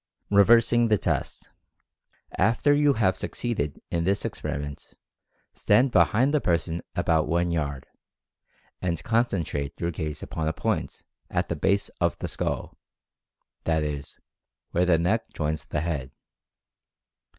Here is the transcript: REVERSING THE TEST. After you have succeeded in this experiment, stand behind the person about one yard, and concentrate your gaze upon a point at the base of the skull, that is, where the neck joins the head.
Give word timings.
REVERSING 0.31 0.87
THE 0.87 0.97
TEST. 0.97 1.51
After 2.35 2.73
you 2.73 2.93
have 2.93 3.15
succeeded 3.15 3.79
in 3.91 4.03
this 4.03 4.25
experiment, 4.25 4.95
stand 5.53 5.91
behind 5.91 6.33
the 6.33 6.41
person 6.41 6.81
about 6.95 7.27
one 7.27 7.51
yard, 7.51 7.85
and 8.81 9.03
concentrate 9.03 9.79
your 9.79 9.91
gaze 9.91 10.23
upon 10.23 10.47
a 10.47 10.53
point 10.53 11.03
at 11.29 11.49
the 11.49 11.55
base 11.55 11.89
of 12.01 12.17
the 12.17 12.27
skull, 12.27 12.79
that 13.65 13.83
is, 13.83 14.19
where 14.71 14.87
the 14.87 14.97
neck 14.97 15.31
joins 15.35 15.65
the 15.65 15.81
head. 15.81 16.09